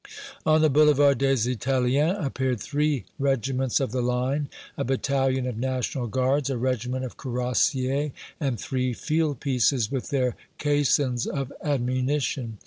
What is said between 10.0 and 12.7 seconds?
their caissons of ammunition.